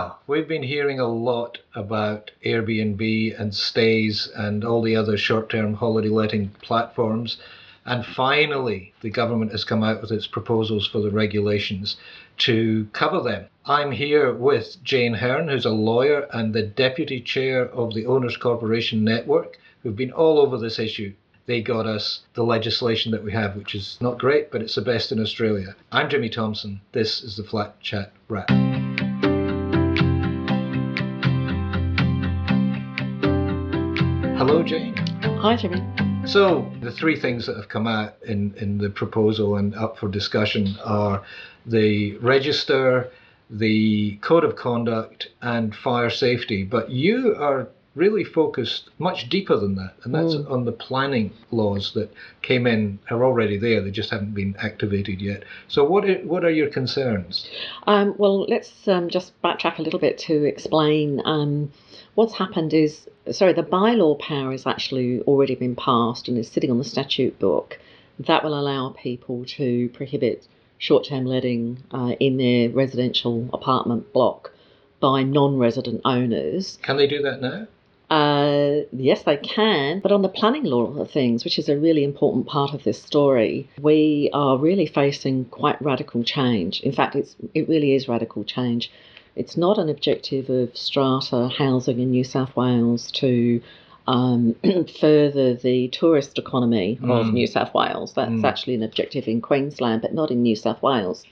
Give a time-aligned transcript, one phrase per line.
[0.00, 5.50] Well, we've been hearing a lot about Airbnb and Stayz and all the other short
[5.50, 7.36] term holiday letting platforms.
[7.84, 11.98] And finally, the government has come out with its proposals for the regulations
[12.38, 13.44] to cover them.
[13.66, 18.38] I'm here with Jane Hearn, who's a lawyer and the deputy chair of the Owners
[18.38, 21.12] Corporation Network, who've been all over this issue.
[21.44, 24.80] They got us the legislation that we have, which is not great, but it's the
[24.80, 25.76] best in Australia.
[25.92, 26.80] I'm Jimmy Thompson.
[26.92, 28.69] This is the Flat Chat Wrap.
[34.50, 34.96] Hello, Jane.
[34.96, 35.80] Hi, Jimmy.
[36.26, 40.08] So, the three things that have come out in, in the proposal and up for
[40.08, 41.22] discussion are
[41.66, 43.12] the register,
[43.48, 46.64] the code of conduct, and fire safety.
[46.64, 50.50] But you are really focused much deeper than that, and that's Mm.
[50.50, 52.08] on the planning laws that
[52.40, 55.42] came in, are already there, they just haven't been activated yet.
[55.66, 57.48] So, what are, what are your concerns?
[57.86, 61.72] Um, well, let's um, just backtrack a little bit to explain um,
[62.14, 62.72] what's happened.
[62.72, 66.84] Is sorry, the bylaw power has actually already been passed and is sitting on the
[66.84, 67.78] statute book.
[68.20, 70.46] That will allow people to prohibit
[70.78, 74.52] short-term letting uh, in their residential apartment block
[75.00, 76.78] by non-resident owners.
[76.82, 77.66] Can they do that now?
[78.10, 82.02] Uh, yes, they can, but on the planning law of things, which is a really
[82.02, 86.80] important part of this story, we are really facing quite radical change.
[86.80, 88.90] In fact, it's it really is radical change.
[89.36, 93.62] It's not an objective of strata housing in New South Wales to
[94.08, 94.56] um,
[95.00, 97.32] further the tourist economy of Mm.
[97.34, 98.12] New South Wales.
[98.14, 98.44] That's Mm.
[98.44, 101.24] actually an objective in Queensland, but not in New South Wales.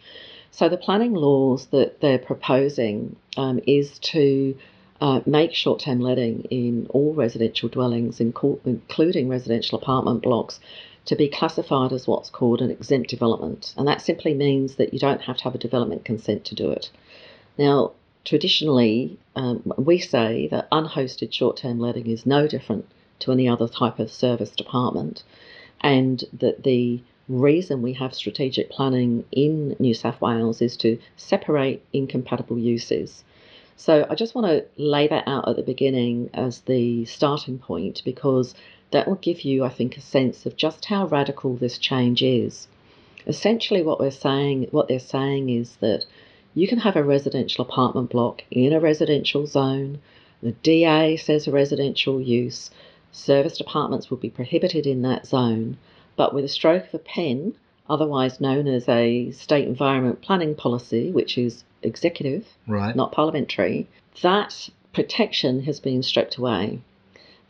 [0.53, 4.55] So the planning laws that they're proposing um, is to
[5.01, 10.61] uh, make short-term letting in all residential dwellings, including residential apartment blocks,
[11.05, 14.99] to be classified as what's called an exempt development, and that simply means that you
[14.99, 16.91] don't have to have a development consent to do it.
[17.57, 17.93] Now,
[18.25, 22.85] traditionally, um, we say that unhosted short-term letting is no different
[23.21, 25.23] to any other type of serviced apartment,
[25.81, 31.83] and that the reason we have strategic planning in New South Wales is to separate
[31.93, 33.25] incompatible uses.
[33.81, 38.03] So I just want to lay that out at the beginning as the starting point
[38.05, 38.53] because
[38.91, 42.67] that will give you, I think, a sense of just how radical this change is.
[43.25, 46.07] Essentially, what we're saying, what they're saying is that
[46.55, 50.01] you can have a residential apartment block in a residential zone.
[50.43, 52.73] The DA says a residential use.
[53.13, 55.77] Serviced apartments will be prohibited in that zone,
[56.17, 57.55] but with a stroke of a pen,
[57.89, 62.95] otherwise known as a state environment planning policy, which is executive, Right.
[62.95, 63.87] not parliamentary,
[64.23, 66.81] that protection has been stripped away.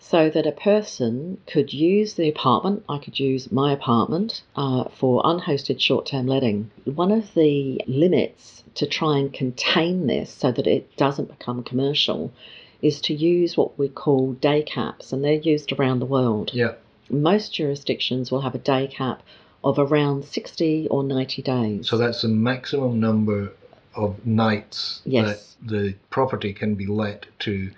[0.01, 5.23] So that a person could use the apartment, I could use my apartment uh, for
[5.25, 6.71] unhosted short term letting.
[6.85, 12.33] One of the limits to try and contain this so that it doesn't become commercial
[12.81, 16.53] is to use what we call day caps, and they're used around the world.
[16.55, 16.75] Yeah.
[17.11, 19.23] Most jurisdictions will have a day cap
[19.65, 21.89] of around 60 or 90 days.
[21.89, 23.53] So that's the maximum number
[23.99, 25.57] of nights Yes.
[25.63, 27.71] that the property can be let to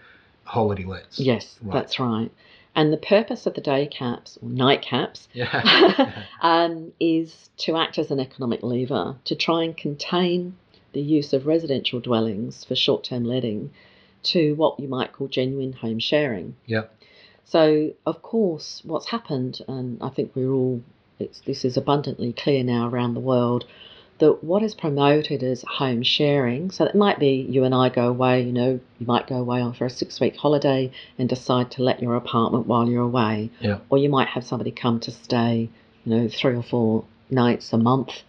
[0.45, 1.19] holiday lets.
[1.19, 1.73] Yes, Right.
[1.73, 2.31] that's right.
[2.77, 6.13] And the purpose of the day caps or night caps Yeah.
[6.43, 10.57] um, is to act as an economic lever to try and contain
[10.93, 13.71] the use of residential dwellings for short term letting
[14.23, 16.55] to what you might call genuine home sharing.
[16.67, 16.83] yeah.
[17.45, 20.83] So, of course, what's happened, and I think we're all,
[21.19, 23.65] it's, this is abundantly clear now around the world,
[24.21, 28.09] that what is promoted is home sharing, so it might be you and I go
[28.09, 31.71] away, you know, you might go away on for a six week holiday and decide
[31.73, 33.79] to let your apartment while you're away, Yeah.
[33.89, 35.69] or you might have somebody come to stay,
[36.05, 38.23] you know, three or four nights a month.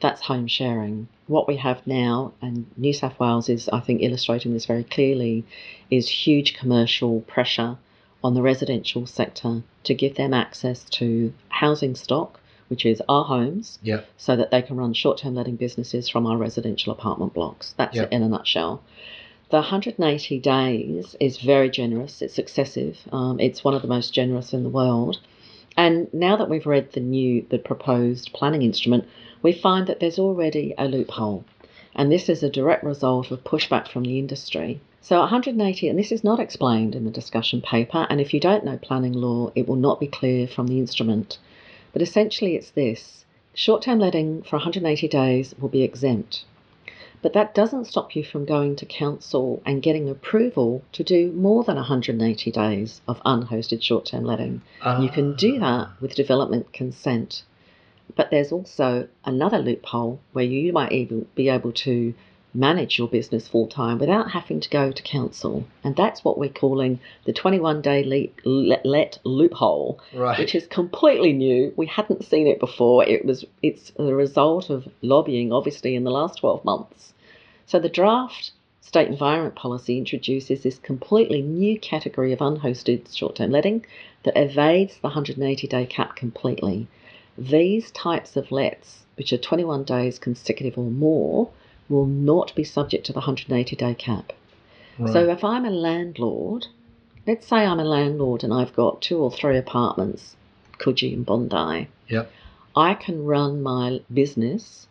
[0.00, 1.08] That's home sharing.
[1.26, 5.44] What we have now, and New South Wales is, I think, illustrating this very clearly,
[5.90, 7.76] is huge commercial pressure
[8.24, 12.39] on the residential sector to give them access to housing stock,
[12.70, 14.00] which is our homes, Yeah.
[14.16, 17.74] so that they can run short term letting businesses from our residential apartment blocks.
[17.76, 18.04] That's Yeah.
[18.04, 18.80] it in a nutshell.
[19.50, 24.54] The 180 days is very generous, it's excessive, um, it's one of the most generous
[24.54, 25.18] in the world.
[25.76, 29.04] And now that we've read the new, the proposed planning instrument,
[29.42, 31.44] we find that there's already a loophole.
[31.96, 34.80] And this is a direct result of pushback from the industry.
[35.00, 38.64] So 180, and this is not explained in the discussion paper, and if you don't
[38.64, 41.38] know planning law, it will not be clear from the instrument.
[41.92, 46.44] But essentially, it's this short term letting for 180 days will be exempt.
[47.22, 51.64] But that doesn't stop you from going to council and getting approval to do more
[51.64, 54.62] than 180 days of unhosted short term letting.
[55.00, 55.60] You can do ah.
[55.60, 57.42] that with development consent.
[58.16, 62.14] But there's also another loophole where you might able, be able to
[62.52, 65.64] manage your business full time without having to go to council.
[65.84, 68.02] And that's what we're calling the 21 day
[68.44, 70.38] let, let loophole, Right.
[70.38, 71.72] which is completely new.
[71.76, 73.04] We hadn't seen it before.
[73.08, 77.12] It was it's the result of lobbying, obviously, in the last 12 months.
[77.66, 83.52] So the draft state environment policy introduces this completely new category of unhosted short term
[83.52, 83.86] letting
[84.24, 86.88] that evades the 180 day cap completely.
[87.38, 91.48] These types of lets, which are 21 days consecutive or more,
[91.90, 94.32] will not be subject to the 180 day cap.
[94.98, 95.12] Right.
[95.12, 96.66] So if I'm a landlord,
[97.26, 100.36] let's say I'm a landlord and I've got two or three apartments,
[100.78, 102.32] Coogee and Bondi, Yep.
[102.76, 104.86] I can run my business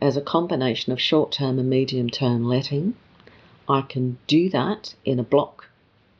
[0.00, 2.94] as a combination of short term and medium term letting.
[3.68, 5.68] I can do that in a block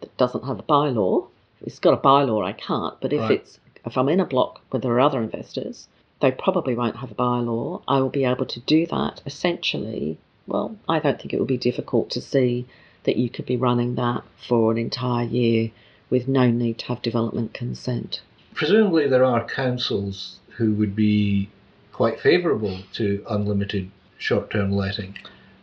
[0.01, 1.29] that doesn't have a bylaw.
[1.61, 3.01] If it's got a bylaw, I can't.
[3.01, 3.41] But if Right.
[3.41, 5.89] it's if I'm in a block where there are other investors,
[6.21, 7.83] they probably won't have a bylaw.
[7.87, 10.19] I will be able to do that essentially.
[10.47, 12.67] Well, I don't think it will be difficult to see
[13.05, 15.71] that you could be running that for an entire year
[16.11, 18.21] with no need to have development consent.
[18.55, 21.49] Presumably, there are councils who would be
[21.93, 25.17] quite favourable to unlimited short term letting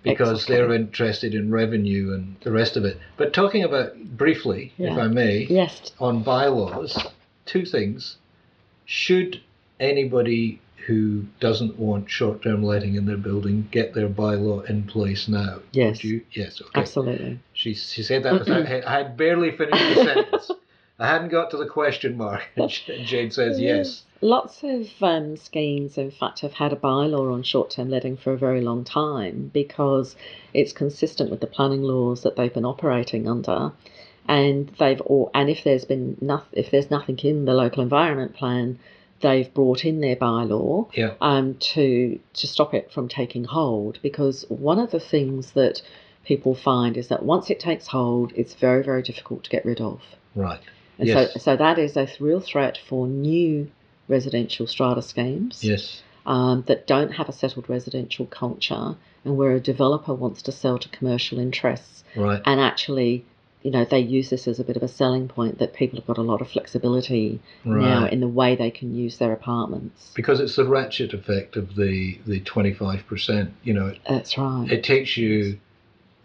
[0.03, 0.55] because Exactly.
[0.55, 2.99] they're interested in revenue and the rest of it.
[3.17, 6.97] But talking about briefly, if I may, Yes, on bylaws,
[7.45, 8.17] two things.
[8.85, 9.41] Should
[9.79, 15.27] anybody who doesn't want short term letting in their building get their bylaw in place
[15.27, 15.59] now?
[15.71, 16.21] yes, you?
[16.31, 16.79] Yes, okay.
[16.79, 17.39] absolutely.
[17.53, 20.51] She, she said that without, I had barely finished the sentence.
[20.97, 22.43] I hadn't got to the question mark.
[22.55, 22.71] And
[23.05, 24.03] Jane says yes.
[24.21, 28.31] Lots of um, schemes, in fact, have had a bylaw on short term letting for
[28.31, 30.15] a very long time because
[30.53, 33.73] it's consistent with the planning laws that they've been operating under.
[34.27, 38.33] And they've all, and if there's been nothing, if there's nothing in the local environment
[38.33, 38.79] plan,
[39.21, 41.13] they've brought in their bylaw Yeah.
[41.21, 43.99] um, to to stop it from taking hold.
[44.01, 45.81] Because one of the things that
[46.25, 49.81] people find is that once it takes hold, it's very very difficult to get rid
[49.81, 50.01] of.
[50.35, 50.59] Right.
[50.99, 51.33] And Yes.
[51.33, 53.69] so, so that is a real threat for new
[54.07, 56.01] residential strata schemes Yes.
[56.25, 60.77] um, that don't have a settled residential culture and where a developer wants to sell
[60.77, 62.41] to commercial interests Right.
[62.45, 63.25] and actually
[63.65, 66.05] you know they use this as a bit of a selling point that people have
[66.05, 70.39] got a lot of flexibility now in the way they can use their apartments Because
[70.39, 73.47] it's the ratchet effect of the the twenty five percent.
[73.63, 75.59] You know, it, that's right it takes you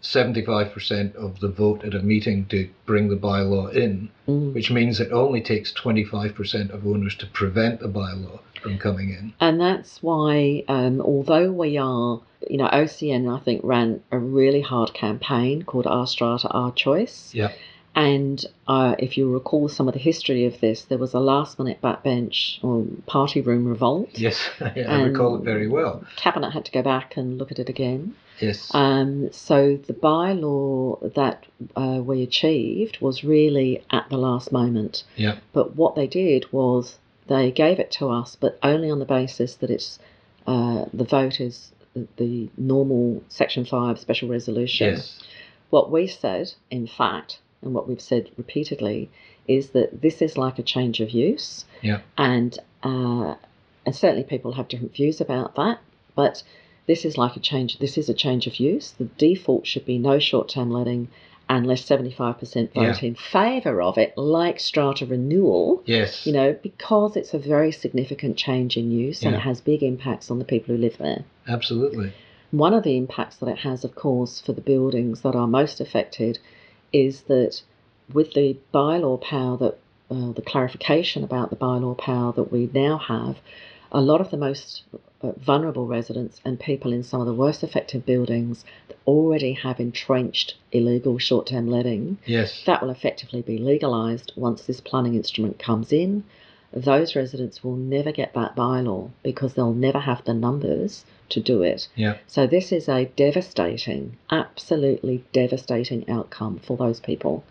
[0.01, 4.53] seventy five percent of the vote at a meeting to bring the bylaw in, Mm.
[4.53, 8.77] which means it only takes twenty five percent of owners to prevent the bylaw from
[8.77, 9.33] coming in.
[9.39, 14.61] And that's why, um, although we are, you know, OCN, I think, ran a really
[14.61, 17.31] hard campaign called Our Strata, Our Choice.
[17.33, 17.51] Yeah.
[17.93, 21.59] And uh, if you recall some of the history of this, there was a last
[21.59, 24.17] minute backbench or party room revolt.
[24.17, 26.05] Yes, I recall it very well.
[26.15, 28.15] Cabinet had to go back and look at it again.
[28.39, 28.73] Yes.
[28.73, 35.03] Um, so the bylaw that uh, we achieved was really at the last moment.
[35.17, 35.37] Yeah.
[35.51, 36.97] But what they did was
[37.33, 39.89] they gave it to us, but only on the basis that it's
[40.47, 44.87] uh, the vote is the- the normal Section Five special resolution.
[44.95, 45.23] yes.
[45.69, 49.09] What we said, in fact, and what we've said repeatedly,
[49.47, 51.65] is that this is like a change of use.
[51.81, 51.99] Yeah.
[52.17, 52.51] And
[52.83, 53.35] uh,
[53.85, 55.77] and certainly people have different views about that,
[56.15, 56.43] but
[56.87, 57.77] this is like a change.
[57.79, 58.91] This is a change of use.
[58.91, 61.07] The default should be no short-term letting
[61.57, 62.95] unless 75% vote Yeah.
[63.01, 65.83] in favour of it, like strata renewal.
[65.85, 66.25] Yes.
[66.25, 70.31] You know, because it's a very significant change in use and it has big impacts
[70.31, 71.23] on the people who live there.
[71.47, 72.13] Absolutely.
[72.51, 75.79] One of the impacts that it has, of course, for the buildings that are most
[75.81, 76.39] affected
[76.93, 77.61] is that
[78.13, 79.77] with the bylaw power that
[80.09, 83.37] uh, the clarification about the bylaw power that we now have,
[83.91, 84.83] a lot of the most
[85.37, 90.55] vulnerable residents and people in some of the worst affected buildings that already have entrenched
[90.71, 92.63] illegal short term letting Yes.
[92.65, 96.23] that will effectively be legalised once this planning instrument comes in.
[96.73, 101.63] Those residents will never get that bylaw because they'll never have the numbers to do
[101.63, 101.87] it.
[101.95, 102.17] Yeah.
[102.27, 107.43] So, this is a devastating, absolutely devastating outcome for those people.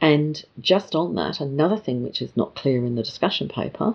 [0.00, 3.94] And just on that, another thing which is not clear in the discussion paper,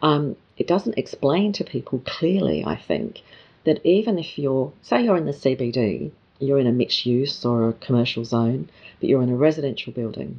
[0.00, 3.22] um, it doesn't explain to people clearly, I think,
[3.64, 7.70] that even if you're, say, you're in the CBD, you're in a mixed use or
[7.70, 8.68] a commercial zone,
[9.00, 10.38] but you're in a residential building,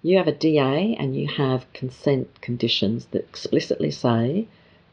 [0.00, 4.46] you have a DA and you have consent conditions that explicitly say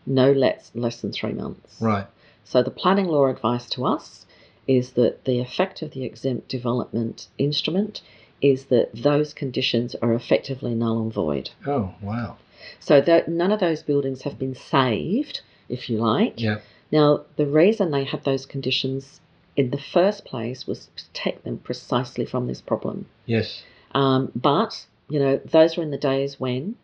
[0.08, 1.78] no less, less than three months.
[1.80, 2.08] Right.
[2.44, 4.26] So the planning law advice to us
[4.68, 8.02] is that the effect of the exempt development instrument
[8.42, 11.52] is that those conditions are effectively null and void.
[11.68, 12.38] Oh, wow.
[12.80, 16.40] So that none of those buildings have been saved, if you like.
[16.40, 16.60] Yeah.
[16.92, 19.20] Now, the reason they had those conditions
[19.56, 23.08] in the first place was to protect them precisely from this problem.
[23.26, 23.64] Yes.
[23.94, 26.76] Um, but, you know, those were in the days when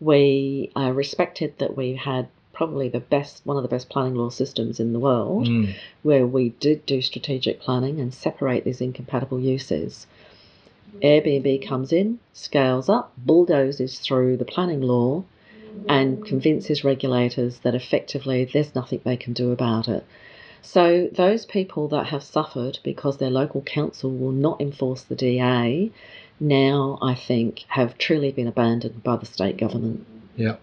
[0.00, 4.28] we uh, respected that we had probably the best, one of the best planning law
[4.28, 5.74] systems in the world, Mm.
[6.02, 10.06] where we did do strategic planning and separate these incompatible uses.
[11.02, 15.24] Airbnb comes in, scales up, bulldozes through the planning law,
[15.88, 20.04] and convinces regulators that effectively there's nothing they can do about it.
[20.60, 25.92] So, those people that have suffered because their local council will not enforce the DA
[26.40, 30.06] now, I think, have truly been abandoned by the state government.
[30.36, 30.56] Yeah.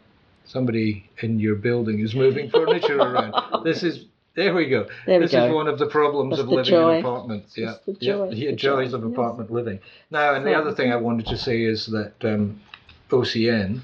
[0.46, 3.64] Somebody in your building is moving furniture around.
[3.64, 4.06] This is
[4.36, 4.88] there we go.
[5.06, 5.48] There we this go.
[5.48, 6.94] is one of the problems That's of the living joy.
[6.96, 7.58] in apartments.
[7.58, 7.66] Yeah.
[7.66, 9.12] That's the joy, yeah, the joys joy, of yes.
[9.14, 9.80] apartment living.
[10.12, 12.60] Now, and the other thing I wanted to say is that um,
[13.10, 13.80] OCN,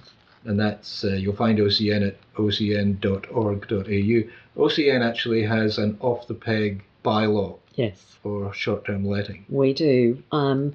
[0.45, 4.65] and that's uh, you'll find OCN at ocn.org.au.
[4.65, 8.17] OCN actually has an off the peg bylaw Yes.
[8.21, 9.45] for short term letting.
[9.49, 10.21] We do.
[10.31, 10.73] Um,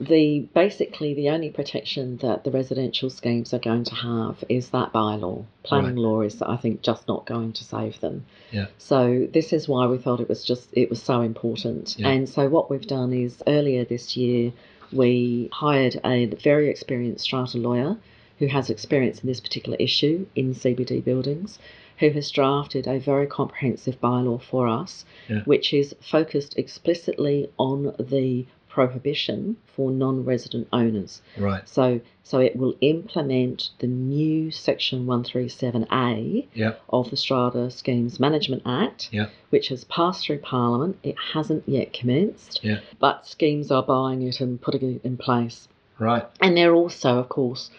[0.00, 4.92] the basically the only protection that the residential schemes are going to have is that
[4.92, 5.44] bylaw.
[5.64, 5.98] Planning Right.
[6.02, 8.24] law is, I think, just not going to save them.
[8.52, 8.66] Yeah.
[8.78, 11.96] So this is why we thought it was just it was so important.
[11.98, 12.08] Yeah.
[12.08, 14.52] And so what we've done is earlier this year
[14.92, 17.96] we hired a very experienced strata lawyer
[18.38, 21.58] who has experience in this particular issue in CBD buildings,
[21.98, 25.42] who has drafted a very comprehensive bylaw for us, Yeah.
[25.44, 28.46] which is focused explicitly on the
[28.82, 31.20] prohibition for non-resident owners.
[31.36, 31.68] Right.
[31.68, 36.74] So, so it will implement the new Section 137A Yeah.
[36.90, 39.30] of the Strata Schemes Management Act, Yeah.
[39.50, 40.96] which has passed through Parliament.
[41.02, 42.78] It hasn't yet commenced, Yeah.
[43.00, 45.66] but schemes are buying it and putting it in place.
[45.98, 46.24] Right.
[46.40, 47.72] And they're also, of course,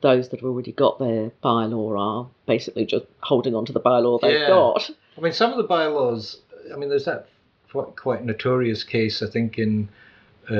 [0.00, 4.18] those that have already got their bylaw are basically just holding on to the bylaw
[4.22, 4.48] they've Yeah.
[4.48, 4.88] got.
[5.18, 6.38] I mean, some of the bylaws.
[6.72, 7.26] I mean, there's that
[7.70, 9.88] quite, quite notorious case, I think, in
[10.50, 10.52] uh,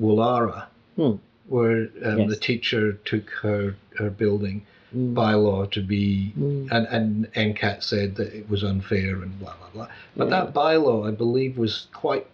[0.00, 0.64] Woollahra,
[0.96, 1.12] Hmm.
[1.48, 2.30] where um, Yes.
[2.30, 4.62] the teacher took her her building
[4.94, 5.14] Mm.
[5.14, 6.68] bylaw to be, Mm.
[6.70, 9.88] and and NCAT said that it was unfair and blah blah blah.
[10.16, 10.44] But Yeah.
[10.44, 12.26] that bylaw, I believe, was quite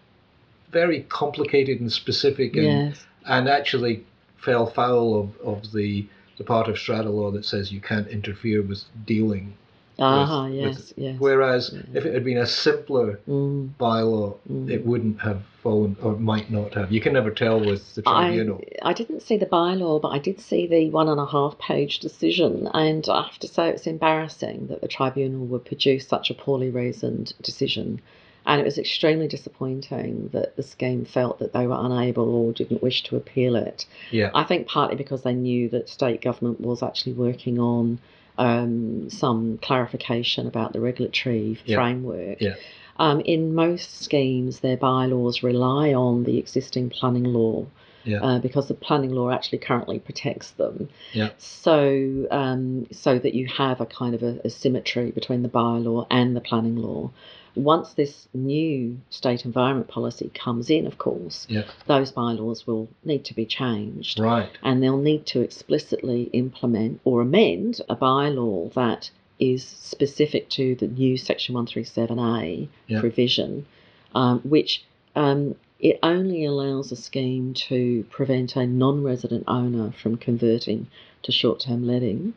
[0.73, 3.07] very complicated and specific, and Yes.
[3.27, 4.05] and actually
[4.39, 8.63] fell foul of, of the the part of strata law that says you can't interfere
[8.63, 9.55] with dealing.
[10.01, 11.17] Ah, with- yes, yes.
[11.19, 13.71] Whereas if it had been a simpler Mm.
[13.81, 14.71] bylaw, Mm.
[14.71, 16.93] it wouldn't have fallen or might not have.
[16.93, 18.63] You can never tell with the I, tribunal.
[18.83, 21.99] I didn't see the bylaw, but I did see the one and a half page
[21.99, 26.35] decision, and I have to say it's embarrassing that the tribunal would produce such a
[26.35, 28.01] poorly reasoned decision.
[28.47, 32.83] And it was extremely disappointing that the scheme felt that they were unable or didn't
[32.83, 33.85] wish to appeal it.
[34.11, 34.31] Yeah.
[34.35, 37.99] I think partly because they knew that state government was actually working on
[38.39, 41.77] um, some clarification about the regulatory Yeah.
[41.77, 42.41] framework.
[42.41, 42.55] Yeah.
[42.99, 47.67] Um, in most schemes, their bylaws rely on the existing planning law
[48.05, 48.23] Yeah.
[48.23, 50.89] uh, because the planning law actually currently protects them.
[51.13, 51.31] Yeah.
[51.39, 56.07] So, um, so that you have a kind of a, a symmetry between the bylaw
[56.11, 57.11] and the planning law.
[57.59, 61.65] Once this new state environment policy comes in, of course, Yeah.
[61.87, 64.49] those bylaws will need to be changed Right.
[64.63, 69.11] and they'll need to explicitly implement or amend a bylaw that
[69.41, 73.01] is specific to the new Section 137A Yeah.
[73.01, 73.67] provision,
[74.15, 74.85] um, which
[75.17, 80.87] um, it only allows a scheme to prevent a non resident owner from converting
[81.23, 82.35] to short term letting.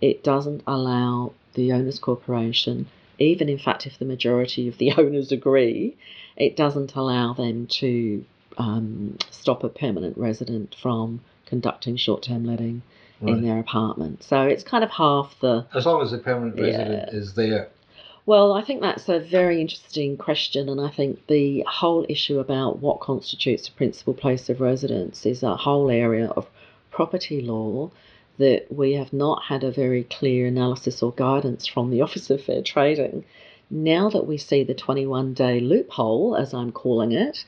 [0.00, 2.86] It doesn't allow the owners' corporation,
[3.18, 5.96] even in fact, if the majority of the owners agree,
[6.36, 8.24] it doesn't allow them to
[8.58, 12.82] um, stop a permanent resident from conducting short term letting
[13.22, 14.22] in their apartment.
[14.22, 15.66] So it's kind of half the.
[15.74, 17.68] As long as the permanent resident is there.
[18.26, 22.78] Well, I think that's a very interesting question, and I think the whole issue about
[22.78, 26.46] what constitutes a principal place of residence is a whole area of
[26.90, 27.90] property law
[28.38, 32.42] that we have not had a very clear analysis or guidance from the Office of
[32.42, 33.24] Fair Trading.
[33.70, 37.44] Now that we see the 21 day loophole, as I'm calling it,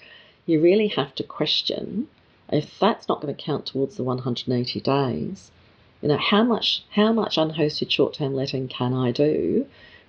[0.46, 2.08] you really have to question
[2.50, 5.50] if that's not going to count towards the 180 days.
[6.00, 9.66] You know, how much how much unhosted short-term letting can I do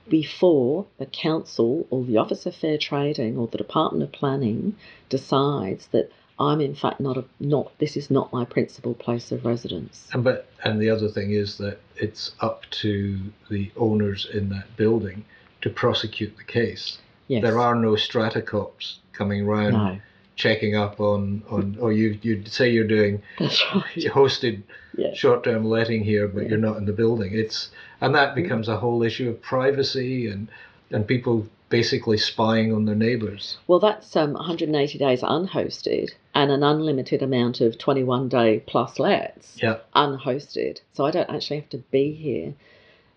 [0.08, 4.76] before the council or the Office of Fair Trading or the Department of Planning
[5.10, 9.46] decides that I'm in fact not a not this is not my principal place of
[9.46, 10.08] residence.
[10.14, 14.76] And but and the other thing is that it's up to the owners in that
[14.78, 15.26] building
[15.62, 17.00] to prosecute the case.
[17.28, 17.42] Yes.
[17.42, 20.00] There are no strata cops coming round no.
[20.36, 21.78] checking up on on.
[21.82, 23.84] Oh, you you say you're doing That's right.
[24.14, 24.64] hosted
[24.96, 25.14] Yeah.
[25.14, 26.50] short-term letting here, but Yeah.
[26.50, 27.32] you're not in the building.
[27.34, 28.36] It's and that mm.
[28.36, 30.50] becomes a whole issue of privacy and
[30.92, 33.58] and people basically spying on their neighbours.
[33.68, 39.62] Well, that's um, 180 days unhosted and an unlimited amount of 21 day plus lets
[39.62, 39.78] Yeah.
[39.96, 40.80] unhosted.
[40.94, 42.54] So I don't actually have to be here.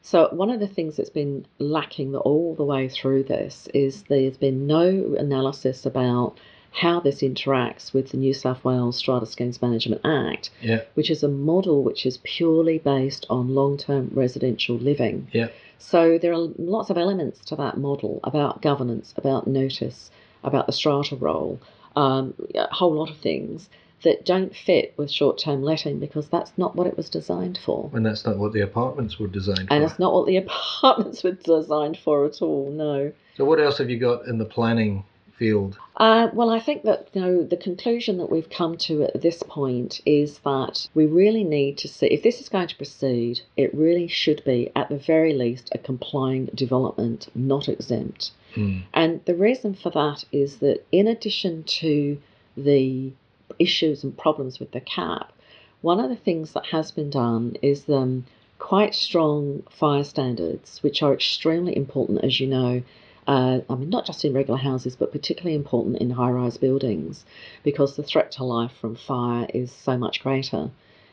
[0.03, 4.39] So one of the things that's been lacking all the way through this is there's
[4.39, 6.39] been no analysis about
[6.73, 10.83] how this interacts with the New South Wales Strata Schemes Management Act, Yeah.
[10.95, 15.29] which is a model which is purely based on long term residential living.
[15.33, 15.49] Yeah.
[15.79, 20.11] So there are lots of elements to that model about governance, about notice,
[20.45, 21.59] about the strata roll,
[21.97, 23.69] um, a whole lot of things
[24.03, 27.91] that don't fit with short term letting because that's not what it was designed for.
[27.93, 29.75] And that's not what the apartments were designed for.
[29.75, 33.13] And it's not what the apartments were designed for at all, no.
[33.37, 35.05] So what else have you got in the planning
[35.41, 35.79] field?
[35.97, 39.43] Uh, well, I think that you know the conclusion that we've come to at this
[39.43, 43.41] point is that we really need to see if this is going to proceed.
[43.57, 48.31] It really should be, at the very least, a complying development, not exempt.
[48.55, 48.81] Hmm.
[48.93, 52.21] And the reason for that is that in addition to
[52.57, 53.13] the
[53.59, 55.33] issues and problems with the cap,
[55.81, 58.27] one of the things that has been done is um,
[58.59, 62.83] quite strong fire standards, which are extremely important, as you know.
[63.31, 67.25] Uh, I mean, not just in regular houses, but particularly important in high rise buildings
[67.63, 70.73] because the threat to life from fire is so much greater.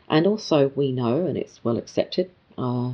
[0.10, 2.94] And also, we know, and it's well accepted, uh,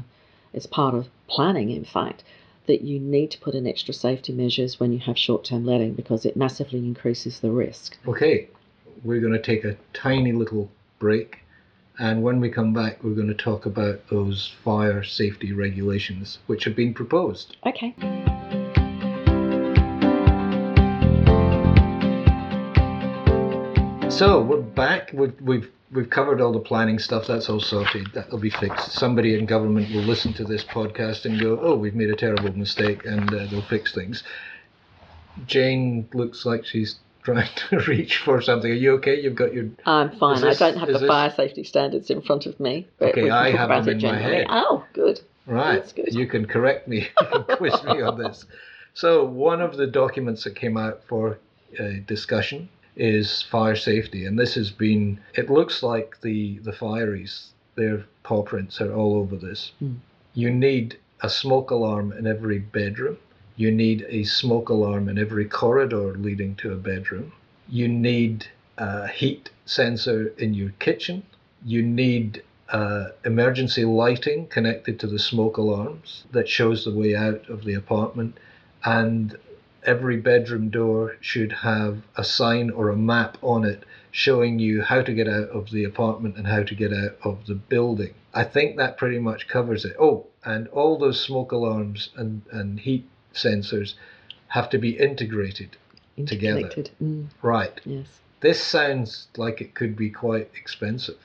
[0.51, 2.25] it's part of planning, in fact,
[2.67, 5.93] that you need to put in extra safety measures when you have short term letting
[5.93, 7.97] because it massively increases the risk.
[8.05, 8.49] Okay,
[9.05, 11.39] we're going to take a tiny little break.
[11.97, 16.65] And when we come back, we're going to talk about those fire safety regulations which
[16.65, 17.55] have been proposed.
[17.65, 17.95] Okay.
[24.17, 25.10] So we're back.
[25.13, 27.25] We've, we've we've covered all the planning stuff.
[27.27, 28.08] That's all sorted.
[28.13, 28.91] That'll be fixed.
[28.93, 32.55] Somebody in government will listen to this podcast and go, "Oh, we've made a terrible
[32.55, 34.24] mistake," and uh, they'll fix things.
[35.48, 38.70] Jane looks like she's trying to reach for something.
[38.72, 39.20] Are you okay?
[39.20, 40.39] You've got your I'm fine.
[40.41, 42.88] This- I don't have the this- fire safety standards in front of me.
[43.00, 44.45] But Okay, I have them in my head.
[44.49, 45.21] Oh, good.
[45.47, 45.73] right.
[45.80, 46.13] That's good.
[46.13, 47.10] You can correct me.
[47.19, 48.45] You can quiz me on this.
[48.93, 51.39] So one of the documents that came out for
[51.80, 55.19] uh, discussion is fire safety, and this has been.
[55.36, 57.47] It looks like the the fireys.
[57.75, 59.71] Their paw prints are all over this.
[59.79, 59.95] Hmm.
[60.34, 63.17] You need a smoke alarm in every bedroom.
[63.56, 67.32] You need a smoke alarm in every corridor leading to a bedroom.
[67.69, 71.23] You need a heat sensor in your kitchen.
[71.63, 77.47] You need uh, emergency lighting connected to the smoke alarms that shows the way out
[77.49, 78.38] of the apartment.
[78.84, 79.38] And
[79.86, 85.02] every bedroom door should have a sign or a map on it showing you how
[85.02, 88.13] to get out of the apartment and how to get out of the building.
[88.34, 89.96] I think that pretty much covers it.
[90.00, 93.96] Oh, and all those smoke alarms and, and heat sensors
[94.50, 95.78] have to be integrated.
[96.28, 96.69] Together.
[97.02, 97.82] Mm, Right.
[97.86, 98.19] yes.
[98.41, 101.17] This sounds like it could be quite expensive.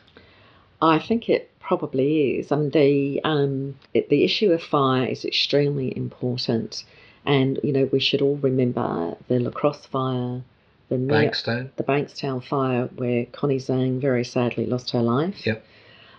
[0.81, 2.53] I think it probably is.
[2.53, 6.85] I mean, the um, it, the issue of fire is extremely important,
[7.29, 10.43] and you know we should all remember the Lacrosse fire,
[10.89, 11.71] the Bankstown.
[11.77, 15.47] the Bankstown fire, where Connie Zhang very sadly lost her life.
[15.47, 15.65] Yep.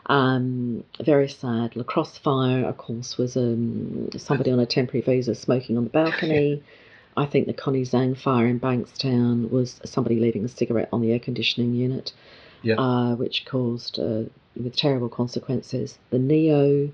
[0.06, 1.76] Um, very sad.
[1.76, 6.64] Lacrosse fire, of course, was um, somebody on a temporary visa smoking on the balcony.
[7.18, 11.12] I think the Connie Zhang fire in Bankstown was somebody leaving a cigarette on the
[11.12, 12.14] air conditioning unit,
[12.62, 12.78] Yep.
[12.80, 14.24] uh, which caused uh,
[14.56, 15.98] with terrible consequences.
[16.12, 16.92] The Neo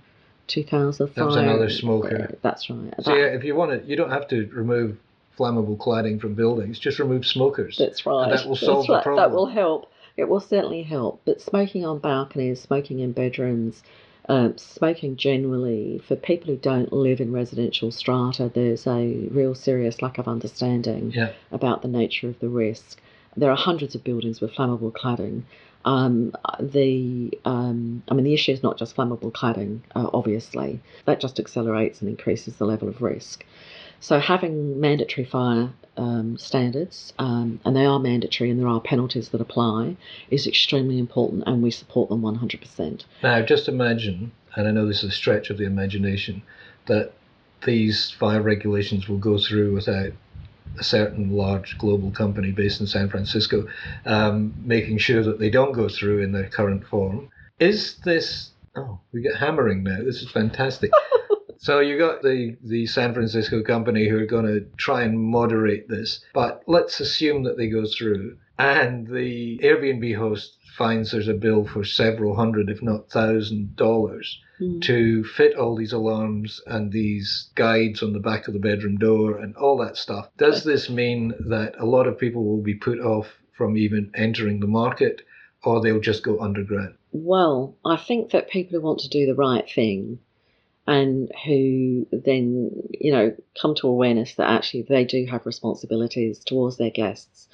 [0.47, 2.29] 2000 That was another smoker.
[2.31, 2.93] uh, that's right.
[3.01, 4.97] So That- yeah, if you want to, you don't have to remove
[5.37, 6.79] flammable cladding from buildings.
[6.79, 7.77] Just remove smokers.
[7.77, 8.29] That's right.
[8.31, 9.03] that will solve the right.
[9.03, 9.21] problem.
[9.29, 9.91] That will help.
[10.17, 11.21] It will certainly help.
[11.25, 13.83] But smoking on balconies, smoking in bedrooms,
[14.29, 20.01] um, smoking generally, for people who don't live in residential strata, there's a real serious
[20.01, 21.31] lack of understanding Yeah.
[21.51, 23.01] about the nature of the risk.
[23.35, 25.41] There are hundreds of buildings with flammable cladding.
[25.85, 30.81] Um, the um, I mean, the issue is not just flammable cladding, uh, obviously.
[31.05, 33.45] That just accelerates and increases the level of risk.
[33.99, 39.29] So having mandatory fire um, standards, um, and they are mandatory and there are penalties
[39.29, 39.95] that apply,
[40.29, 43.03] is extremely important, and we support them 100%.
[43.23, 46.41] Now, just imagine, and I know this is a stretch of the imagination,
[46.87, 47.13] that
[47.65, 50.11] these fire regulations will go through without
[50.79, 53.67] a certain large global company based in San Francisco
[54.05, 57.29] um, making sure that they don't go through in their current form.
[57.59, 58.51] Is this?
[58.75, 59.99] Oh, we get hammering now.
[60.03, 60.91] This is fantastic.
[61.57, 65.89] So you got the the San Francisco company who are going to try and moderate
[65.89, 68.37] this, but let's assume that they go through.
[68.59, 74.39] and the Airbnb host finds there's a bill for several hundred, if not thousand dollars
[74.61, 74.81] Mm.
[74.83, 79.37] to fit all these alarms and these guides on the back of the bedroom door
[79.37, 80.29] and all that stuff.
[80.37, 84.61] Does this mean that a lot of people will be put off from even entering
[84.61, 85.23] the market
[85.65, 86.95] or they'll just go underground?
[87.11, 90.19] Well, I think that people who want to do the right thing
[90.87, 96.77] and who then, you know, come to awareness that actually they do have responsibilities towards
[96.77, 97.49] their guests,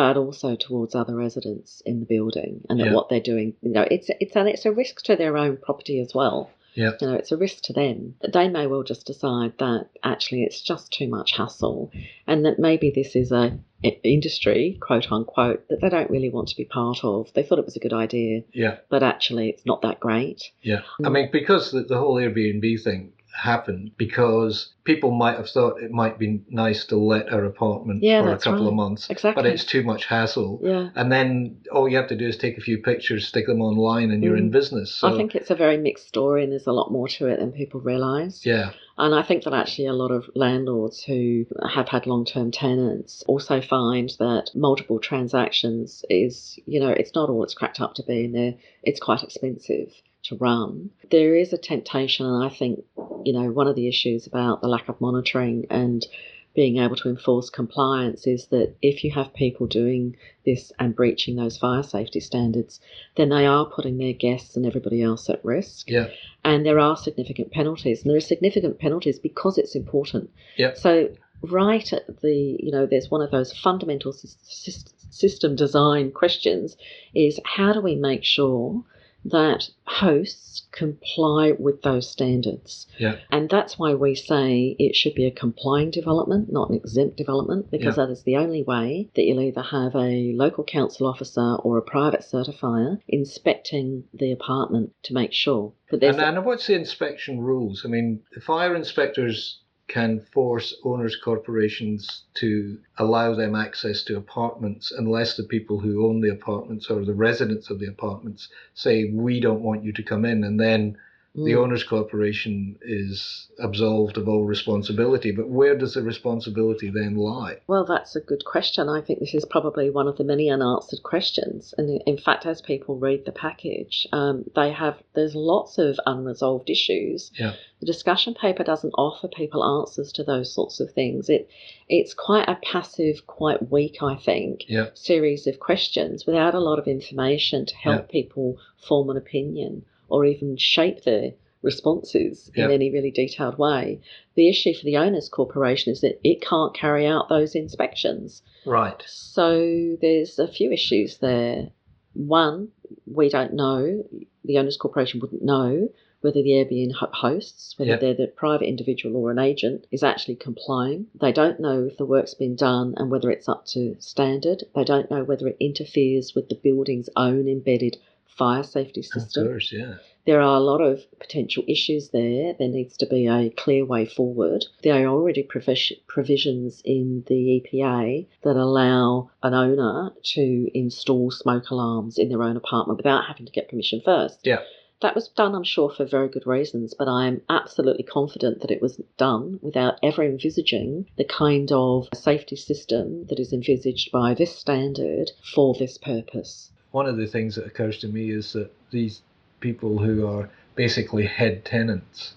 [0.00, 2.94] but also towards other residents in the building, and Yeah.
[2.94, 6.00] what they're doing, you know, it's it's and it's a risk to their own property
[6.00, 6.50] as well.
[6.74, 6.92] Yeah.
[7.00, 8.14] You know, it's a risk to them.
[8.36, 11.90] They may well just decide that actually it's just too much hassle,
[12.26, 13.58] and that maybe this is a
[14.04, 17.30] industry, quote unquote, that they don't really want to be part of.
[17.34, 20.40] They thought it was a good idea, Yeah, but actually it's not that great.
[20.62, 20.82] yeah.
[21.04, 25.90] I mean, because the, the whole Airbnb thing happened because people might have thought it
[25.90, 29.42] might be nice to let our apartment Yeah, for a couple of months, Exactly.
[29.42, 30.60] but it's too much hassle.
[30.62, 30.90] Yeah.
[30.94, 34.10] And then all you have to do is take a few pictures, stick them online,
[34.10, 34.52] and you're in Mm.
[34.52, 34.94] business.
[34.94, 37.38] So, I think it's a very mixed story and there's a lot more to it
[37.38, 38.44] than people realise.
[38.44, 42.50] yeah, And I think that actually a lot of landlords who have had long term
[42.50, 47.94] tenants also find that multiple transactions is, you know, it's not all it's cracked up
[47.94, 49.92] to be and it's quite expensive
[50.30, 50.90] to run.
[51.10, 52.84] There is a temptation, and I think,
[53.24, 56.06] you know, one of the issues about the lack of monitoring and
[56.54, 61.36] being able to enforce compliance is that if you have people doing this and breaching
[61.36, 62.80] those fire safety standards,
[63.16, 66.08] then they are putting their guests and everybody else at risk yeah,
[66.44, 70.76] and there are significant penalties and there are significant penalties because it's important Yep.
[70.76, 71.08] so
[71.42, 76.76] right at the you know there's one of those fundamental sys- sys- system design questions
[77.14, 78.84] is how do we make sure
[79.24, 85.26] that hosts comply with those standards yeah, and that's why we say it should be
[85.26, 88.06] a complying development, not an exempt development, because Yeah.
[88.06, 91.82] that is the only way that you'll either have a local council officer or a
[91.82, 97.40] private certifier inspecting the apartment to make sure that there's And, and what's the inspection
[97.40, 97.82] rules?
[97.84, 104.92] I mean, the fire inspectors can force owners corporations to allow them access to apartments
[104.96, 109.40] unless the people who own the apartments or the residents of the apartments say we
[109.40, 110.96] don't want you to come in and then
[111.34, 111.58] the Mm.
[111.62, 117.84] owners corporation is absolved of all responsibility but where does the responsibility then lie Well,
[117.84, 118.88] that's a good question.
[118.88, 121.72] I think this is probably one of the many unanswered questions.
[121.78, 126.68] And in- fact, as people read the package, um, they have there's lots of unresolved
[126.68, 127.30] issues.
[127.38, 127.54] Yeah.
[127.78, 131.28] The discussion paper doesn't offer people answers to those sorts of things.
[131.30, 131.48] It
[131.88, 136.78] it's quite a passive, quite weak, I think, yeah series of questions without a lot
[136.80, 142.90] of information to help people form an opinion or even shape their responses in any
[142.90, 144.00] really detailed way.
[144.34, 148.42] The issue for the owners corporation is that it can't carry out those inspections.
[148.66, 151.68] right So there's a few issues there.
[152.14, 152.68] One,
[153.06, 154.04] we don't know,
[154.44, 155.88] the owners corporation wouldn't know
[156.22, 157.96] whether the Airbnb hosts, whether Yeah.
[157.96, 161.06] they're the private individual or an agent, is actually complying.
[161.18, 164.64] They don't know if the work's been done and whether it's up to standard.
[164.74, 167.96] They don't know whether it interferes with the building's own embedded
[168.36, 169.44] fire safety system.
[169.44, 169.94] of course yeah
[170.26, 172.54] There are a lot of potential issues there.
[172.58, 174.64] There needs to be a clear way forward.
[174.82, 182.18] There are already provisions in the EPA that allow an owner to install smoke alarms
[182.18, 184.40] in their own apartment without having to get permission first.
[184.44, 184.60] Yeah.
[185.00, 188.70] That was done, I'm sure, for very good reasons, but I am absolutely confident that
[188.70, 194.34] it was done without ever envisaging the kind of safety system that is envisaged by
[194.34, 196.70] this standard for this purpose.
[196.92, 199.22] One of the things that occurs to me is that these
[199.60, 202.34] people who are basically head tenants,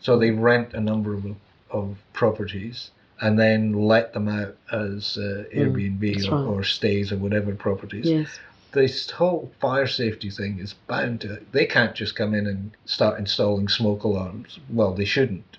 [0.00, 1.24] so they rent a number of,
[1.70, 6.46] of properties and then let them out as uh, Airbnb Mm, or, right.
[6.46, 8.06] or Stayz or whatever properties.
[8.06, 8.38] Yes.
[8.72, 11.40] This whole fire safety thing is bound to.
[11.52, 14.58] They can't just come in and start installing smoke alarms.
[14.68, 15.58] Well, they shouldn't,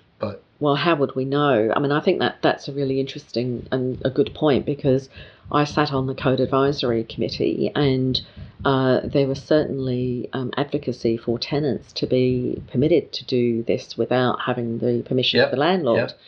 [0.60, 1.72] well, how would we know?
[1.74, 5.08] I mean, I think that that's a really interesting and a good point because
[5.52, 8.20] I sat on the Code Advisory Committee and
[8.64, 14.40] uh, there was certainly um, advocacy for tenants to be permitted to do this without
[14.40, 15.98] having the permission Yep, of the landlord.
[15.98, 16.18] yep.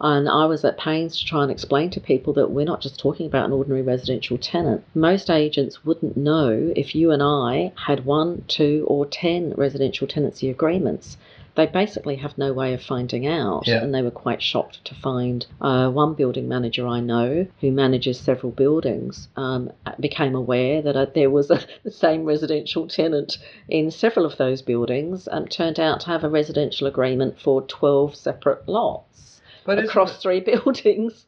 [0.00, 2.98] And I was at pains to try and explain to people that we're not just
[2.98, 4.82] talking about an ordinary residential tenant.
[4.92, 10.50] Most agents wouldn't know if you and I had one, two, or ten residential tenancy
[10.50, 11.16] agreements.
[11.56, 13.82] They basically have no way of finding out, Yeah.
[13.82, 18.18] and they were quite shocked to find uh, one building manager I know who manages
[18.18, 23.38] several buildings um, became aware that uh, there was a, the same residential tenant
[23.68, 28.16] in several of those buildings and turned out to have a residential agreement for 12
[28.16, 31.26] separate lots but across three buildings.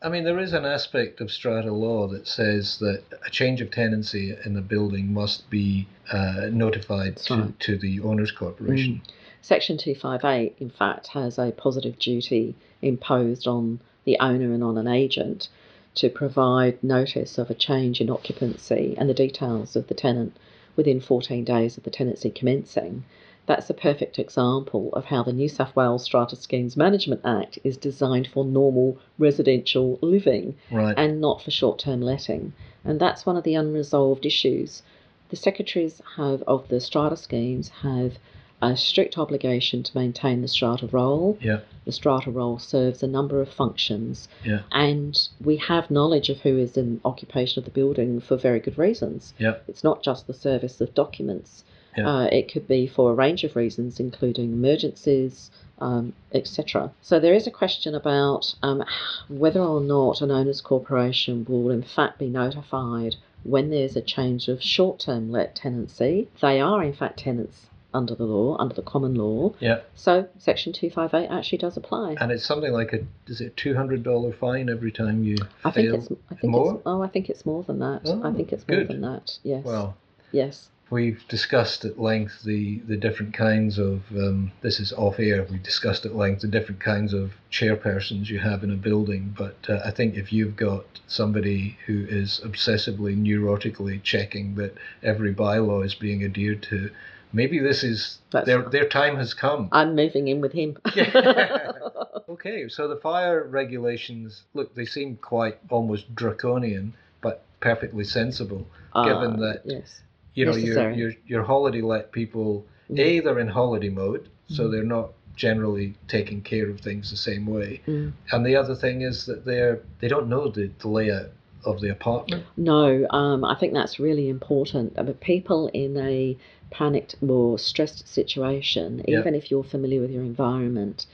[0.00, 3.70] I mean, there is an aspect of strata law that says that a change of
[3.70, 9.02] tenancy in the building must be uh, notified to, to the owners corporation.
[9.40, 14.88] Section 258, in fact, has a positive duty imposed on the owner and on an
[14.88, 15.48] agent
[15.94, 20.36] to provide notice of a change in occupancy and the details of the tenant
[20.76, 23.04] within 14 days of the tenancy commencing.
[23.46, 27.76] That's a perfect example of how the New South Wales Strata Schemes Management Act is
[27.76, 30.94] designed for normal residential living Right.
[30.98, 32.52] and not for short term letting.
[32.84, 34.82] And that's one of the unresolved issues.
[35.30, 38.18] The secretaries have of the strata schemes have
[38.60, 41.38] a strict obligation to maintain the strata roll.
[41.40, 41.60] yeah.
[41.84, 44.60] The strata roll serves a number of functions, Yeah.
[44.72, 48.76] and we have knowledge of who is in occupation of the building for very good
[48.76, 49.32] reasons.
[49.38, 49.54] Yeah.
[49.68, 51.64] It's not just the service of documents.
[51.96, 52.08] Yeah.
[52.08, 56.90] Uh, it could be for a range of reasons, including emergencies, um, etc.
[57.00, 58.84] So there is a question about um,
[59.28, 64.48] whether or not an owners corporation will in fact be notified when there's a change
[64.48, 66.28] of short-term let tenancy.
[66.42, 69.54] They are in fact tenants under the law, under the common law.
[69.60, 69.80] Yeah.
[69.94, 72.16] So Section 258 actually does apply.
[72.20, 75.70] And it's something like a is it two hundred dollar fine every time you I
[75.70, 76.74] think it's I think more?
[76.74, 78.02] it's oh I think it's more than that.
[78.04, 78.88] I Oh, think it's more good.
[78.88, 79.38] than that.
[79.42, 79.64] Yes.
[79.64, 79.96] well,
[80.32, 80.68] yes.
[80.90, 85.46] we've discussed at length the the different kinds of um, this is off air.
[85.50, 89.34] We discussed at length the different kinds of chairpersons you have in a building.
[89.36, 95.34] But uh, I think if you've got somebody who is obsessively neurotically checking that every
[95.34, 96.90] bylaw is being adhered to,
[97.32, 99.68] maybe this is That's- their their time has come.
[99.72, 100.76] I'm moving in with him.
[100.94, 101.72] Yeah.
[102.28, 108.66] Okay, so the fire regulations look they seem quite almost draconian, but perfectly sensible.
[108.94, 110.02] Given Uh, that- yes.
[110.34, 112.98] You know, your your your holiday let people Mm.
[113.00, 114.70] a they're in holiday mode, so Mm.
[114.70, 117.80] they're not generally taking care of things the same way.
[117.86, 118.12] Mm.
[118.32, 121.30] And the other thing is that they're they don't know the, the layout
[121.64, 122.44] of the apartment.
[122.56, 124.94] No, um, I think that's really important.
[124.98, 126.36] I mean, people in a
[126.70, 129.20] panicked or stressed situation, Yeah.
[129.20, 131.06] even if you're familiar with your environment,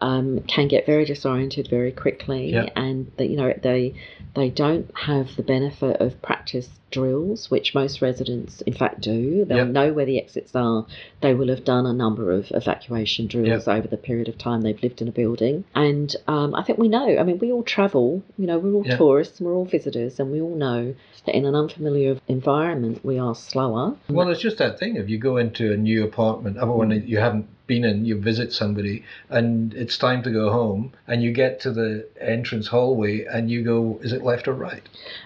[0.00, 2.68] um, can get very disoriented very quickly, Yeah.
[2.76, 3.94] and that you know they
[4.34, 9.44] they don't have the benefit of practice drills, which most residents in fact do.
[9.44, 9.64] They'll Yeah.
[9.64, 10.86] know where the exits are.
[11.20, 14.82] They will have done a number of evacuation drills over the period of time they've
[14.82, 17.16] lived in a building, and um, I think we know.
[17.18, 18.22] I mean, we all travel.
[18.38, 20.94] You know, we're all tourists, and we're all visitors, and we all know
[21.26, 23.94] that in an unfamiliar environment we are slower.
[24.08, 24.96] Well, it's just that thing.
[24.96, 29.04] If you go into a new apartment, when you haven't been in, you visit somebody,
[29.28, 33.62] and it's time to go home, and you get to the entrance hallway, and you
[33.62, 34.82] go, is it left or right?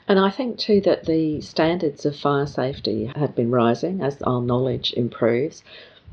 [0.07, 4.42] And I think too that the standards of fire safety have been rising as our
[4.42, 5.62] knowledge improves.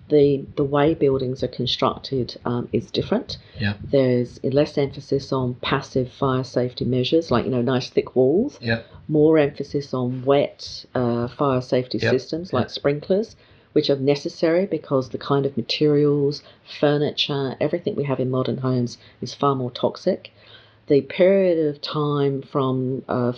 [0.07, 3.37] The, the way buildings are constructed um, is different.
[3.59, 3.73] Yeah.
[3.91, 8.57] There's less emphasis on passive fire safety measures, like you know, nice thick walls.
[8.61, 8.81] Yeah.
[9.07, 13.35] More emphasis on wet uh, fire safety Yep, systems like sprinklers,
[13.73, 16.43] which are necessary because the kind of materials,
[16.79, 20.31] furniture, everything we have in modern homes is far more toxic.
[20.87, 23.33] The period of time from uh,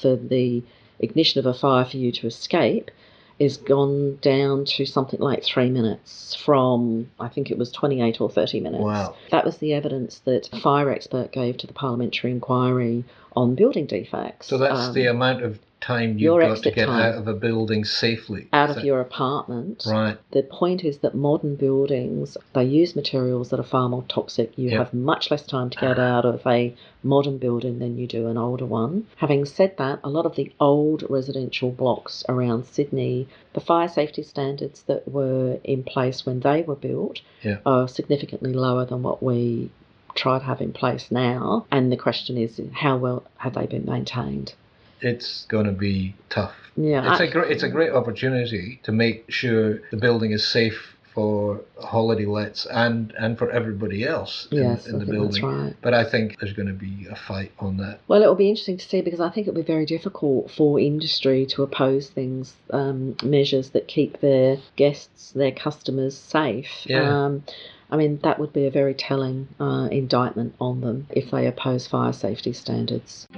[0.00, 0.62] for the
[1.00, 2.90] ignition of a fire for you to escape
[3.38, 8.30] is gone down to something like three minutes from I think it was 28 or
[8.30, 8.84] 30 minutes.
[8.84, 9.16] Wow.
[9.32, 13.86] That was the evidence that a fire expert gave to the parliamentary inquiry on building
[13.86, 14.46] defects.
[14.46, 17.00] So that's Um, the amount of time you've your got to get time.
[17.02, 18.48] out of a building safely.
[18.52, 19.84] out of your apartment.
[19.86, 20.16] Right.
[20.32, 24.48] The point is that modern buildings they use materials that are far more toxic.
[24.56, 24.78] You Yeah.
[24.78, 28.38] have much less time to get out of a modern building than you do an
[28.38, 29.06] older one.
[29.16, 34.22] Having said that, a lot of the old residential blocks around Sydney, the fire safety
[34.22, 37.58] standards that were in place when they were built Yeah.
[37.66, 39.70] are significantly lower than what we
[40.14, 41.66] try to have in place now.
[41.70, 44.54] And the question is, how well have they been maintained?
[45.00, 46.54] It's going to be tough.
[46.76, 50.46] Yeah, It's I- a great, it's a great opportunity to make sure the building is
[50.46, 55.44] safe for holiday lets and and for everybody else in, yes, in the building.
[55.44, 55.76] right.
[55.80, 58.00] But I think there's going to be a fight on that.
[58.08, 61.46] Well, it'll be interesting to see because I think it'll be very difficult for industry
[61.50, 66.84] to oppose things, um, measures that keep their guests, their customers safe.
[66.84, 67.26] Yeah.
[67.26, 67.44] Um,
[67.92, 71.86] I mean, that would be a very telling uh, indictment on them if they oppose
[71.86, 73.28] fire safety standards.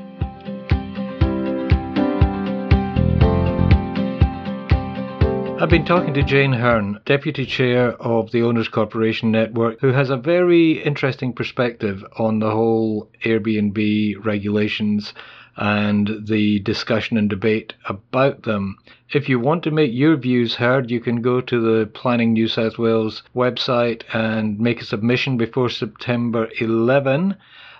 [5.59, 10.11] I've been talking to Jane Hearn, Deputy Chair of the Owners Corporation Network, who has
[10.11, 15.15] a very interesting perspective on the whole Airbnb regulations
[15.57, 18.77] and the discussion and debate about them.
[19.11, 22.49] If you want to make your views heard, you can go to the Planning New
[22.49, 27.35] South Wales website and make a submission before September 11.